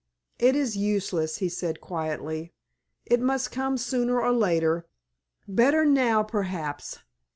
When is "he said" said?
1.37-1.79